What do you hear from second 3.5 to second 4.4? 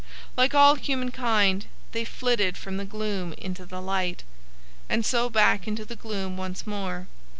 the light,